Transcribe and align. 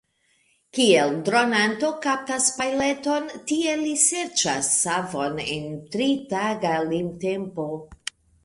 Kiel 0.77 1.11
dronanto 1.27 1.91
kaptas 2.05 2.47
pajleton, 2.61 3.29
tiel 3.51 3.85
li 3.89 3.93
serĉas 4.07 4.73
savon 4.79 5.39
en 5.59 5.71
tritaga 5.97 6.77
limtempo. 6.91 7.71